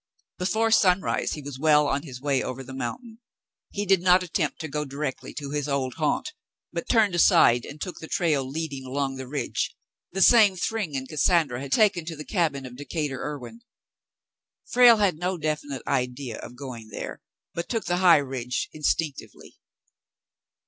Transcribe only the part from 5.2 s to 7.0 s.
to his old haunt, but